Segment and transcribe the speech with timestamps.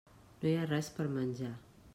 [0.43, 1.55] No hi ha res per menjar.